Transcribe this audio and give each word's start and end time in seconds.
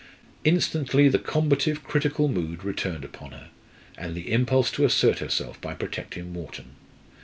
Instantly 0.43 1.09
the 1.09 1.19
combative 1.19 1.83
critical 1.83 2.27
mood 2.27 2.63
returned 2.63 3.03
upon 3.05 3.33
her, 3.33 3.49
and 3.99 4.15
the 4.15 4.31
impulse 4.33 4.71
to 4.71 4.83
assert 4.83 5.19
herself 5.19 5.61
by 5.61 5.75
protecting 5.75 6.33
Wharton. 6.33 6.71